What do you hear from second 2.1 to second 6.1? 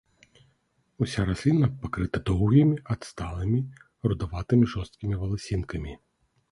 доўгімі адсталымі рудаватымі жорсткімі валасінкамі.